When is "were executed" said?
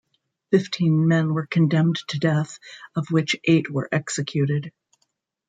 3.71-4.71